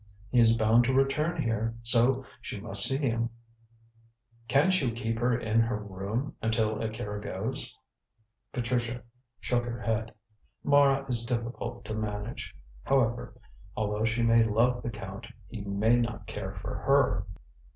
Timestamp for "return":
0.95-1.39